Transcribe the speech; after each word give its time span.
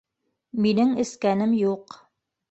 Минең 0.65 0.95
эскәнем 1.03 1.53
юҡ. 1.59 1.95